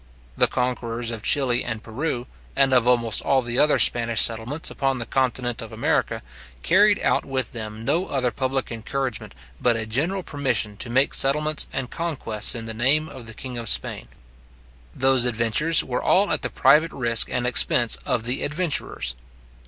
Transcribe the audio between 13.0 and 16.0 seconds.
of the king of Spain. Those adventures